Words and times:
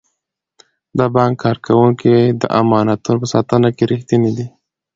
د 0.97 0.99
بانک 1.15 1.35
کارکوونکي 1.43 2.15
د 2.41 2.43
امانتونو 2.61 3.17
په 3.21 3.27
ساتنه 3.33 3.69
کې 3.75 3.83
ریښتیني 3.91 4.31
دي. 4.37 4.47